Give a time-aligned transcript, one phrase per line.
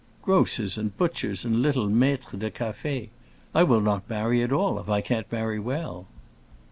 [0.23, 3.09] "Grocers and butchers and little maîtres de cafés!
[3.53, 6.07] I will not marry at all if I can't marry well."